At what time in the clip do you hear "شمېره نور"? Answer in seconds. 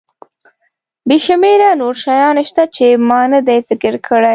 1.25-1.95